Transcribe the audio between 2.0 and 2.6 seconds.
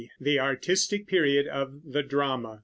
DRAMA.